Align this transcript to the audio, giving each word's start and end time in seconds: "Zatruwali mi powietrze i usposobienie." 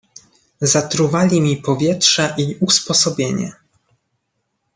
"Zatruwali 0.61 1.41
mi 1.41 1.57
powietrze 1.57 2.33
i 2.37 2.55
usposobienie." 2.59 3.53